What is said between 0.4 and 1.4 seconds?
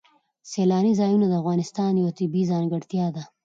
سیلانی ځایونه د